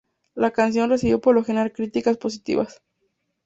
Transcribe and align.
La 0.33 0.49
canción 0.49 0.89
recibió 0.89 1.21
por 1.21 1.35
lo 1.35 1.43
general 1.43 1.73
críticas 1.73 2.17
positivas. 2.17 2.81